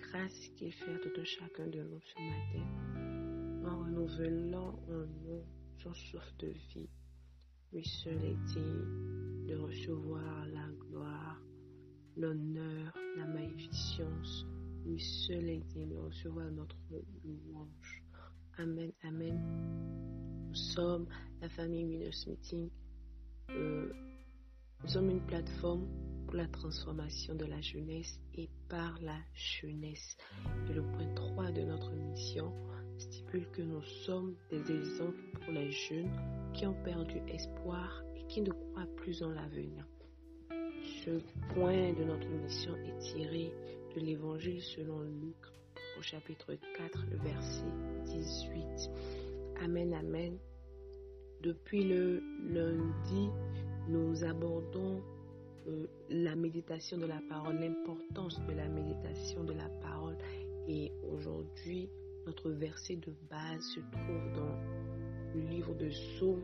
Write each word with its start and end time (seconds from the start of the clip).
satisfaire 0.00 1.00
tout 1.00 1.20
un 1.20 1.24
chacun 1.24 1.66
de 1.66 1.82
nous 1.82 2.00
ce 2.00 2.20
matin 2.20 3.68
en 3.70 3.84
renouvelant 3.84 4.78
en 4.88 5.06
nous 5.24 5.44
son 5.78 5.94
souffle 5.94 6.36
de 6.38 6.48
vie. 6.48 6.88
Lui 7.72 7.84
seul 7.84 8.22
est 8.24 8.36
digne 8.46 9.46
de 9.46 9.56
recevoir 9.56 10.46
la 10.46 10.68
gloire, 10.78 11.40
l'honneur, 12.16 12.92
la 13.16 13.26
magnificence. 13.26 14.46
Lui 14.84 15.00
seul 15.00 15.48
est 15.48 15.64
digne 15.72 15.88
de 15.88 15.96
recevoir 15.96 16.50
notre 16.50 16.76
louange. 17.24 18.02
Amen, 18.58 18.92
Amen. 19.02 19.40
Nous 20.48 20.54
sommes 20.54 21.06
la 21.40 21.48
famille 21.48 21.86
Winners 21.86 22.26
Meeting. 22.26 22.70
Euh, 23.50 23.92
nous 24.82 24.88
sommes 24.88 25.10
une 25.10 25.24
plateforme 25.26 25.86
pour 26.26 26.34
la 26.34 26.48
transformation 26.48 27.34
de 27.34 27.44
la 27.44 27.60
jeunesse 27.60 28.18
et 28.34 28.48
par 28.68 28.98
la 29.00 29.18
jeunesse. 29.34 30.16
Et 30.68 30.72
le 30.72 30.82
point 30.82 31.14
3 31.14 31.52
de 31.52 31.62
notre 31.62 31.92
mission 31.92 32.52
stipule 32.98 33.46
que 33.52 33.62
nous 33.62 33.82
sommes 33.82 34.34
des 34.50 34.58
exemples 34.58 35.20
pour 35.40 35.52
les 35.52 35.70
jeunes 35.70 36.10
qui 36.52 36.66
ont 36.66 36.76
perdu 36.82 37.18
espoir 37.28 38.02
et 38.16 38.26
qui 38.26 38.40
ne 38.42 38.50
croient 38.50 38.88
plus 38.96 39.22
en 39.22 39.30
l'avenir. 39.30 39.86
Ce 41.04 41.10
point 41.54 41.92
de 41.92 42.04
notre 42.04 42.28
mission 42.28 42.74
est 42.76 42.98
tiré 42.98 43.52
de 43.94 44.00
l'évangile 44.00 44.62
selon 44.62 45.02
Luc 45.02 45.36
au 45.98 46.02
chapitre 46.02 46.54
4, 46.76 47.06
le 47.10 47.18
verset 47.18 47.64
18. 48.06 48.90
Amen, 49.62 49.94
amen. 49.94 50.38
Depuis 51.42 51.84
le 51.84 52.22
lundi, 52.48 53.28
nous 53.88 54.24
abordons 54.24 55.02
euh, 55.68 55.86
la 56.08 56.34
méditation 56.34 56.98
de 56.98 57.06
la 57.06 57.20
parole, 57.28 57.56
l'importance 57.58 58.40
de 58.46 58.52
la 58.52 58.68
méditation 58.68 59.44
de 59.44 59.52
la 59.52 59.68
parole. 59.80 60.16
Et 60.68 60.92
aujourd'hui, 61.12 61.88
notre 62.26 62.50
verset 62.50 62.96
de 62.96 63.12
base 63.28 63.62
se 63.74 63.80
trouve 63.80 64.32
dans 64.34 64.56
le 65.34 65.40
livre 65.48 65.74
de 65.74 65.88
Psaume, 65.88 66.42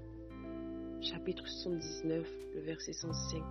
chapitre 1.00 1.46
119, 1.46 2.26
le 2.54 2.60
verset 2.62 2.92
105. 2.92 3.42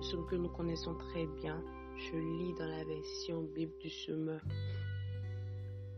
Psaume 0.00 0.26
que 0.26 0.36
nous 0.36 0.50
connaissons 0.50 0.94
très 0.96 1.26
bien. 1.40 1.62
Je 1.96 2.16
lis 2.16 2.54
dans 2.58 2.66
la 2.66 2.84
version 2.84 3.42
Bible 3.54 3.72
du 3.80 3.88
Semeur. 3.88 4.42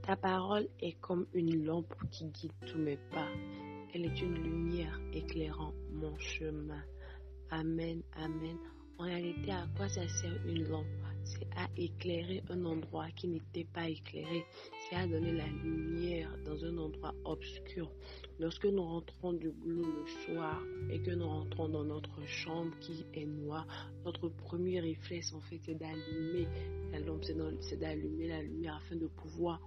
Ta 0.03 0.17
parole 0.17 0.69
est 0.81 0.99
comme 1.01 1.27
une 1.35 1.65
lampe 1.65 1.93
qui 2.11 2.27
guide 2.27 2.53
tous 2.67 2.79
mes 2.79 2.97
pas. 3.11 3.29
Elle 3.93 4.05
est 4.05 4.21
une 4.21 4.35
lumière 4.35 5.01
éclairant 5.13 5.73
mon 5.93 6.17
chemin. 6.19 6.83
Amen, 7.51 8.03
amen. 8.17 8.59
En 8.99 9.05
réalité, 9.05 9.53
à 9.53 9.67
quoi 9.77 9.89
ça 9.89 10.07
sert 10.09 10.47
une 10.47 10.69
lampe? 10.69 10.87
C'est 11.25 11.47
à 11.57 11.69
éclairer 11.77 12.43
un 12.51 12.65
endroit 12.65 13.11
qui 13.17 13.29
n'était 13.29 13.65
pas 13.65 13.89
éclairé. 13.89 14.45
C'est 14.89 14.97
à 14.97 15.07
donner 15.07 15.33
la 15.33 15.47
lumière 15.47 16.31
dans 16.45 16.65
un 16.65 16.77
endroit 16.79 17.15
obscur. 17.25 17.91
Lorsque 18.39 18.65
nous 18.65 18.83
rentrons 18.83 19.35
du 19.35 19.51
boulot 19.51 19.85
le 19.85 20.07
soir 20.25 20.63
et 20.91 21.01
que 21.01 21.11
nous 21.11 21.27
rentrons 21.27 21.69
dans 21.69 21.85
notre 21.85 22.27
chambre 22.27 22.73
qui 22.81 23.05
est 23.15 23.27
noire, 23.27 23.67
notre 24.05 24.29
premier 24.29 24.81
réflexe 24.81 25.33
en 25.33 25.41
fait 25.41 25.61
d'allumer 25.75 26.47
la 26.93 27.01
lampe, 27.01 27.25
c'est 27.61 27.79
d'allumer 27.79 28.29
la 28.29 28.43
lumière 28.43 28.77
afin 28.77 28.97
de 28.97 29.07
pouvoir 29.07 29.61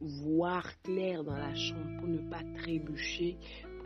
voir 0.00 0.64
clair 0.82 1.22
dans 1.22 1.36
la 1.36 1.54
chambre 1.54 1.98
pour 1.98 2.08
ne 2.08 2.18
pas 2.30 2.42
trébucher, 2.58 3.36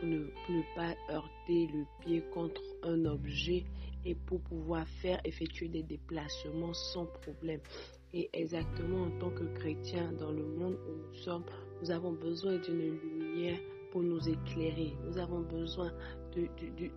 ne, 0.03 0.25
pour 0.45 0.63
pas 0.75 0.95
heurter 1.09 1.67
le 1.73 1.85
pied 2.01 2.23
contre 2.33 2.61
un 2.83 3.05
objet 3.05 3.65
et 4.05 4.15
pour 4.15 4.41
pouvoir 4.41 4.87
faire 4.87 5.19
effectuer 5.25 5.67
des 5.67 5.83
déplacements 5.83 6.73
sans 6.73 7.05
problème. 7.05 7.59
Et 8.13 8.29
exactement 8.33 9.03
en 9.03 9.19
tant 9.19 9.31
que 9.31 9.43
chrétiens 9.59 10.11
dans 10.13 10.31
le 10.31 10.45
monde 10.45 10.77
où 10.87 11.07
nous 11.07 11.13
sommes, 11.15 11.43
nous 11.81 11.91
avons 11.91 12.13
besoin 12.13 12.57
d'une 12.57 12.97
lumière 12.99 13.59
pour 13.91 14.01
nous 14.01 14.29
éclairer. 14.29 14.93
Nous 15.05 15.17
avons 15.17 15.41
besoin 15.41 15.91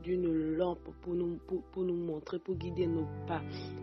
d'une 0.02 0.56
lampe 0.56 0.88
pour 1.02 1.14
nous, 1.14 1.38
pour, 1.72 1.84
nous 1.84 1.94
montrer, 1.94 2.38
pour 2.38 2.56
guider 2.56 2.86
nos 2.86 3.06
pas. 3.26 3.42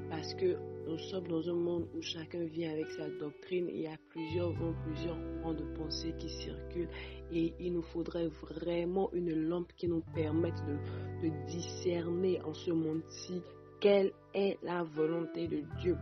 Parce 0.10 0.34
que 0.36 0.58
nous 0.88 0.98
sommes 0.98 1.28
dans 1.28 1.50
un 1.50 1.54
monde 1.54 1.88
où 1.96 2.02
chacun 2.02 2.46
vient 2.46 2.72
avec 2.72 2.88
sa 2.92 3.10
doctrine. 3.10 3.68
Il 3.70 3.82
y 3.82 3.88
a 3.88 3.98
plusieurs 4.10 4.52
vents, 4.54 4.74
plusieurs 4.86 5.18
courants 5.18 5.54
de 5.54 5.66
pensée 5.76 6.14
qui 6.18 6.30
circulent. 6.30 6.90
Et 7.32 7.54
il 7.60 7.74
nous 7.74 7.82
faudrait 7.82 8.28
vraiment 8.28 9.10
une 9.14 9.34
lampe 9.48 9.72
qui 9.76 9.88
nous 9.88 10.04
permette 10.14 10.62
de, 10.66 11.28
de 11.28 11.46
discerner 11.48 12.42
en 12.42 12.54
ce 12.54 12.72
monde-ci 12.72 13.42
quelle 13.80 14.12
est 14.34 14.58
la 14.64 14.84
volonté 14.84 15.48
de 15.48 15.64
Dieu. 15.82 15.98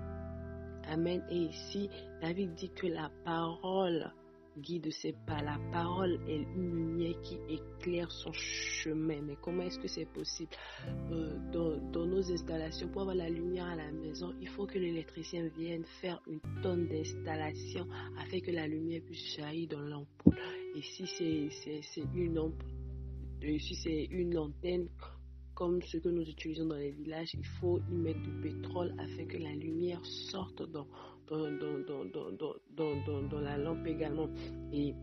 Amen. 0.87 1.23
Et 1.29 1.37
ici, 1.37 1.89
David 2.21 2.53
dit 2.53 2.69
que 2.69 2.87
la 2.87 3.09
parole 3.23 4.11
guide 4.57 4.91
ses 4.91 5.13
pas. 5.25 5.41
La 5.41 5.57
parole 5.71 6.19
est 6.27 6.43
une 6.55 6.75
lumière 6.75 7.19
qui 7.21 7.37
éclaire 7.49 8.11
son 8.11 8.31
chemin. 8.33 9.21
Mais 9.21 9.37
comment 9.41 9.63
est-ce 9.63 9.79
que 9.79 9.87
c'est 9.87 10.05
possible? 10.05 10.49
Euh, 11.11 11.37
dans, 11.51 12.05
nos 12.05 12.31
installations 12.31 12.87
Pour 12.89 13.01
avoir 13.01 13.15
la 13.15 13.29
lumière 13.29 13.67
à 13.67 13.75
la 13.75 13.91
maison, 13.91 14.33
il 14.41 14.47
faut 14.47 14.65
que 14.65 14.77
l'électricien 14.77 15.47
vienne 15.57 15.83
faire 16.01 16.21
une 16.27 16.41
tonne 16.61 16.87
d'installation 16.87 17.87
afin 18.17 18.39
que 18.39 18.51
la 18.51 18.67
lumière 18.67 19.01
puisse 19.05 19.35
jaillir 19.37 19.69
dans 19.69 19.81
l'ampoule. 19.81 20.37
Et 20.75 20.81
si 20.81 21.05
c'est 21.07 22.03
une 22.13 22.37
ampoule, 22.37 23.59
si 23.59 23.75
c'est 23.75 24.05
une 24.05 24.37
antenne 24.37 24.87
comme 25.55 25.81
ce 25.81 25.97
que 25.97 26.09
nous 26.09 26.23
utilisons 26.29 26.65
dans 26.65 26.75
les 26.75 26.91
villages, 26.91 27.33
il 27.33 27.45
faut 27.45 27.79
y 27.89 27.95
mettre 27.95 28.19
du 28.21 28.31
pétrole 28.41 28.93
afin 28.99 29.25
que 29.25 29.37
la 29.37 29.53
lumière 29.53 29.84
sorte 30.05 30.63
dans, 30.71 30.87
dans, 31.29 31.39
la 33.39 33.57
lampe 33.57 33.85
également. 33.87 34.29
Et 34.71 34.93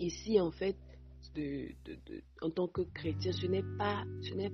ici, 0.00 0.40
en 0.40 0.50
fait, 0.50 0.76
de, 1.34 1.68
en 2.40 2.50
tant 2.50 2.68
que 2.68 2.82
chrétien, 2.82 3.32
ce 3.32 3.46
n'est 3.46 3.62
pas, 3.78 4.04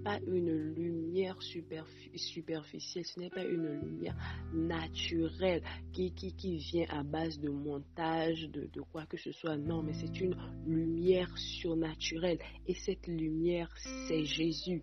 pas 0.04 0.18
une 0.26 0.74
lumière 0.74 1.40
superficielle, 1.42 3.04
ce 3.04 3.20
n'est 3.20 3.30
pas 3.30 3.44
une 3.44 3.80
lumière 3.80 4.16
naturelle 4.52 5.62
qui, 5.92 6.12
qui, 6.12 6.34
qui, 6.34 6.56
vient 6.58 6.86
à 6.90 7.02
base 7.02 7.38
de 7.40 7.48
montage, 7.48 8.48
de, 8.50 8.68
de 8.72 8.80
quoi 8.92 9.06
que 9.06 9.16
ce 9.16 9.32
soit. 9.32 9.56
Non, 9.56 9.82
mais 9.82 9.94
c'est 9.94 10.20
une 10.20 10.36
lumière 10.66 11.36
surnaturelle. 11.36 12.38
Et 12.66 12.74
cette 12.74 13.06
lumière, 13.06 13.68
c'est 14.06 14.24
Jésus. 14.24 14.82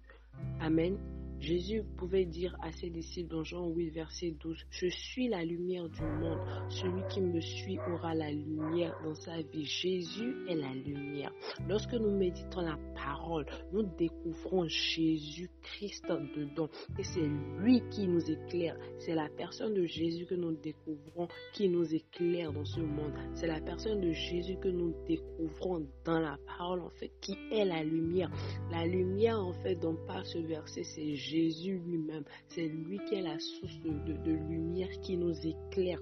Amen. 0.59 0.97
Jésus 1.45 1.83
pouvait 1.97 2.25
dire 2.25 2.57
à 2.63 2.71
ses 2.71 2.89
disciples 2.89 3.29
dans 3.29 3.43
Jean 3.43 3.67
8, 3.67 3.91
verset 3.91 4.31
12, 4.31 4.65
Je 4.71 4.87
suis 4.87 5.27
la 5.27 5.45
lumière 5.45 5.87
du 5.89 6.01
monde. 6.01 6.39
Celui 6.69 7.03
qui 7.07 7.21
me 7.21 7.39
suit 7.39 7.77
aura 7.87 8.15
la 8.15 8.31
lumière 8.31 8.99
dans 9.03 9.13
sa 9.13 9.43
vie. 9.43 9.63
Jésus 9.63 10.33
est 10.49 10.55
la 10.55 10.73
lumière. 10.73 11.31
Lorsque 11.69 11.93
nous 11.93 12.09
méditons 12.09 12.61
la 12.61 12.79
parole, 12.95 13.45
nous 13.71 13.83
découvrons 13.83 14.67
Jésus-Christ 14.67 16.07
dedans. 16.35 16.67
Et 16.97 17.03
c'est 17.03 17.29
lui 17.59 17.83
qui 17.91 18.07
nous 18.07 18.31
éclaire. 18.31 18.75
C'est 18.97 19.13
la 19.13 19.29
personne 19.29 19.75
de 19.75 19.85
Jésus 19.85 20.25
que 20.25 20.33
nous 20.33 20.53
découvrons 20.53 21.27
qui 21.53 21.69
nous 21.69 21.93
éclaire 21.93 22.53
dans 22.53 22.65
ce 22.65 22.79
monde. 22.79 23.13
C'est 23.35 23.45
la 23.45 23.61
personne 23.61 24.01
de 24.01 24.11
Jésus 24.11 24.57
que 24.57 24.69
nous 24.69 24.95
découvrons 25.07 25.85
dans 26.05 26.19
la 26.19 26.39
parole, 26.47 26.79
en 26.79 26.89
fait, 26.89 27.11
qui 27.21 27.37
est 27.51 27.65
la 27.65 27.83
lumière. 27.83 28.31
La 28.71 28.87
lumière, 28.87 29.39
en 29.39 29.53
fait, 29.53 29.75
dont 29.75 29.95
parle 30.07 30.25
ce 30.25 30.39
verset, 30.39 30.81
c'est 30.83 31.13
Jésus 31.13 31.34
lui-même. 31.35 32.23
C'est 32.47 32.67
lui 32.67 32.99
qui 33.07 33.15
est 33.15 33.21
la 33.21 33.37
source 33.39 33.79
de, 33.81 34.31
lumière 34.31 34.89
qui 35.01 35.17
nous 35.17 35.35
éclaire. 35.45 35.99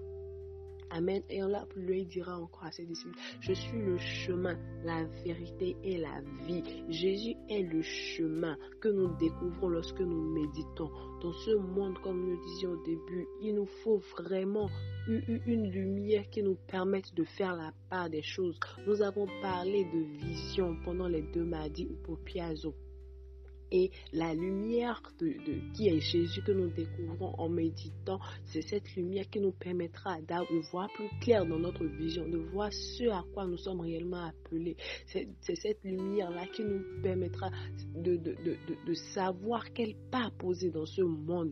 Amen. 0.90 1.24
Et 1.30 1.40
là, 1.40 1.66
plus 1.72 2.02
il 2.02 2.08
dira 2.08 2.38
encore 2.40 2.66
à 2.66 2.72
ses 2.72 2.86
disciples, 2.86 3.18
je 3.42 3.54
suis 3.54 3.80
le 3.80 3.98
chemin, 3.98 4.56
la 4.84 5.06
vérité 5.26 5.76
et 5.84 5.98
la 5.98 6.22
vie. 6.46 6.62
Jésus 6.88 7.36
est 7.50 7.64
le 7.64 7.82
chemin 7.82 8.56
que 8.80 8.90
nous 8.90 9.08
découvrons 9.18 9.70
lorsque 9.70 10.02
nous 10.02 10.34
méditons. 10.34 10.92
Dans 11.22 11.34
ce 11.34 11.56
monde, 11.56 11.98
comme 12.04 12.24
nous 12.24 12.40
disions 12.46 12.72
au 12.72 12.84
début, 12.84 13.26
il 13.42 13.56
nous 13.56 13.66
faut 13.84 13.98
vraiment 14.20 14.70
une 15.08 15.72
lumière 15.72 16.30
qui 16.30 16.44
nous 16.44 16.58
permette 16.68 17.12
de 17.16 17.24
faire 17.24 17.56
la 17.56 17.74
part 17.90 18.12
des 18.12 18.22
choses. 18.22 18.60
Nous 18.86 19.02
avons 19.02 19.26
parlé 19.42 19.86
de 19.86 20.00
vision 20.28 20.78
pendant 20.86 21.08
les 21.08 21.24
deux 21.34 21.44
mardis 21.46 21.90
au 22.08 22.18
Piazzo 22.18 22.76
et 23.74 23.90
la 24.14 24.36
lumière 24.36 25.02
de, 25.20 25.34
qui 25.74 25.90
est 25.90 26.00
Jésus 26.00 26.44
que 26.44 26.52
nous 26.52 26.70
découvrons 26.70 27.34
en 27.40 27.50
méditant, 27.50 28.20
c'est 28.46 28.62
cette 28.62 28.96
lumière 28.96 29.28
qui 29.30 29.40
nous 29.40 29.52
permettra 29.52 30.22
de 30.22 30.70
voir 30.72 30.88
plus 30.94 31.10
clair 31.20 31.44
dans 31.46 31.58
notre 31.58 31.84
vision, 31.84 32.30
de 32.30 32.38
voir 32.38 32.72
ce 32.72 33.10
à 33.10 33.24
quoi 33.34 33.48
nous 33.48 33.58
sommes 33.58 33.82
réellement 33.82 34.28
appelés. 34.28 34.78
C'est 35.08 35.56
cette 35.56 35.84
lumière-là 35.84 36.46
qui 36.54 36.64
nous 36.64 37.02
permettra 37.02 37.50
de, 37.96 38.16
de, 38.16 38.94
savoir 38.94 39.74
quel 39.74 39.96
pas 40.12 40.30
poser 40.38 40.70
dans 40.70 40.86
ce 40.86 41.02
monde, 41.02 41.52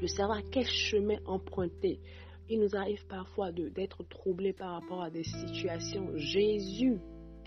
de 0.00 0.06
savoir 0.06 0.40
quel 0.50 0.66
chemin 0.66 1.18
emprunter. 1.26 2.00
Il 2.48 2.60
nous 2.60 2.74
arrive 2.74 3.04
parfois 3.06 3.52
d'être 3.52 4.04
troublés 4.08 4.54
par 4.54 4.80
rapport 4.80 5.02
à 5.02 5.10
des 5.10 5.24
situations. 5.24 6.16
Jésus 6.16 6.98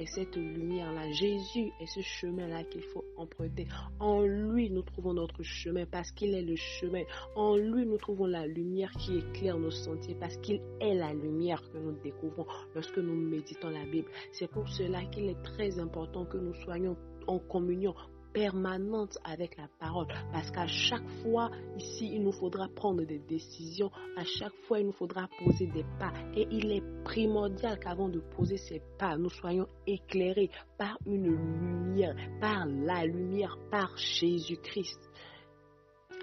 cette 0.06 0.36
lumière-là. 0.36 1.12
Jésus 1.12 1.72
est 1.80 1.86
ce 1.86 2.02
chemin-là 2.02 2.64
qu'il 2.66 2.84
faut 2.84 3.06
emprunter. 3.18 3.68
En 4.00 4.22
lui, 4.22 4.70
nous 4.70 4.82
trouvons 4.82 5.14
notre 5.14 5.44
chemin 5.44 5.86
parce 5.86 6.12
qu'il 6.12 6.34
est 6.34 6.42
le 6.42 6.56
chemin. 6.56 7.04
En 7.36 7.56
lui, 7.56 7.86
nous 7.86 7.98
trouvons 7.98 8.26
la 8.26 8.48
lumière 8.48 8.92
qui 9.00 9.18
éclaire 9.18 9.58
nos 9.58 9.72
sentiers 9.72 10.16
parce 10.20 10.38
qu'il 10.38 10.62
est 10.80 10.96
la 10.96 11.14
lumière 11.14 11.62
que 11.72 11.78
nous 11.78 11.94
découvrons 12.04 12.46
lorsque 12.76 12.98
nous 12.98 13.16
méditons 13.16 13.70
la 13.70 13.86
Bible. 13.86 14.10
C'est 14.32 14.50
pour 14.50 14.68
cela 14.68 15.04
qu'il 15.06 15.30
est 15.30 15.42
très 15.44 15.80
important 15.80 16.26
que 16.26 16.38
nous 16.38 16.54
soyons 16.56 16.96
en 17.28 17.40
communion 17.40 17.94
permanente 18.34 19.18
avec 19.24 19.58
la 19.58 19.68
parole. 19.80 20.08
Parce 20.32 20.52
qu'à 20.52 20.68
chaque 20.68 21.08
fois, 21.22 21.52
ici, 21.78 22.10
il 22.14 22.24
nous 22.24 22.32
faudra 22.32 22.68
prendre 22.68 23.04
des 23.04 23.20
décisions. 23.20 23.92
À 24.18 24.24
chaque 24.24 24.56
fois, 24.68 24.80
il 24.80 24.88
nous 24.88 24.94
faudra 24.94 25.28
poser 25.44 25.68
des 25.68 25.86
pas. 26.00 26.14
Et 26.36 26.48
il 26.52 26.72
est 26.72 26.84
primordial 27.04 27.80
qu'avant 27.80 28.10
de 28.10 28.20
poser 28.20 28.58
ces 28.58 28.82
pas, 28.98 29.18
nous 29.18 29.30
soyons 29.30 29.68
éclairés 29.88 30.50
par 30.78 30.98
une 31.06 31.28
lumière, 31.28 32.16
par 32.40 32.66
la 32.66 33.06
lumière, 33.06 33.58
par 33.70 33.96
Jésus-Christ. 33.98 35.00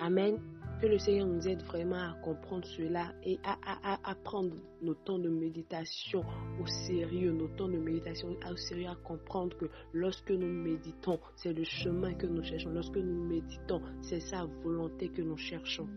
Amen. 0.01 0.58
Que 0.81 0.87
le 0.87 0.99
Seigneur 0.99 1.27
nous 1.27 1.49
aide 1.49 1.63
vraiment 1.65 1.97
à 1.97 2.17
comprendre 2.23 2.65
cela 2.65 3.13
et 3.25 3.41
à, 3.43 4.15
prendre 4.23 4.55
nos 4.81 4.95
temps 4.95 5.19
de 5.19 5.29
méditation 5.29 6.23
au 6.63 6.67
sérieux, 6.67 7.33
nos 7.33 7.49
temps 7.49 7.69
de 7.69 7.79
méditation 7.79 8.37
au 8.49 8.57
sérieux, 8.57 8.87
à 8.87 8.95
comprendre 8.95 9.57
que 9.57 9.65
lorsque 9.93 10.31
nous 10.31 10.47
méditons, 10.47 11.19
c'est 11.35 11.53
le 11.53 11.65
chemin 11.65 12.15
que 12.15 12.27
nous 12.29 12.45
cherchons. 12.45 12.71
Lorsque 12.71 12.97
nous 12.97 13.25
méditons, 13.25 13.83
c'est 14.03 14.21
sa 14.21 14.45
volonté 14.63 15.09
que 15.09 15.21
nous 15.21 15.37
cherchons. 15.37 15.89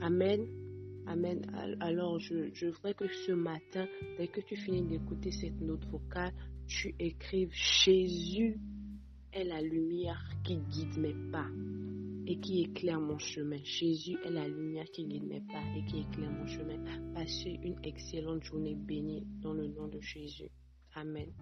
Amen. 0.00 0.46
Amen. 1.08 1.42
Alors, 1.80 2.20
je, 2.20 2.50
je 2.54 2.68
voudrais 2.68 2.94
que 2.94 3.08
ce 3.08 3.32
matin, 3.32 3.88
dès 4.16 4.28
que 4.28 4.40
tu 4.42 4.54
finis 4.54 4.82
d'écouter 4.82 5.32
cette 5.32 5.60
note 5.60 5.84
vocale, 5.86 6.32
tu 6.68 6.94
écrives 7.00 7.50
Jésus 7.52 8.60
est 9.32 9.44
la 9.44 9.60
lumière 9.60 10.22
qui 10.44 10.58
guide 10.58 10.98
mes 10.98 11.14
pas 11.32 11.48
et 12.26 12.38
qui 12.40 12.62
éclaire 12.62 13.00
mon 13.00 13.18
chemin. 13.18 13.58
Jésus 13.62 14.16
est 14.24 14.30
la 14.30 14.48
lumière 14.48 14.86
qui 14.92 15.06
guide 15.06 15.24
mes 15.24 15.40
pas 15.40 15.62
et 15.76 15.84
qui 15.84 16.00
éclaire 16.00 16.30
mon 16.30 16.46
chemin. 16.46 16.78
Passez 17.14 17.58
une 17.62 17.76
excellente 17.82 18.44
journée 18.44 18.74
bénie 18.74 19.26
dans 19.40 19.52
le 19.52 19.66
nom 19.66 19.88
de 19.88 20.00
Jésus. 20.00 20.50
Amen. 20.94 21.32